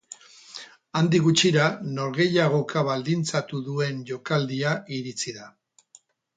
[1.01, 1.67] Handik gutxira
[1.99, 5.51] norgehiagoka baldintzatu duen jokaldia iritsi da.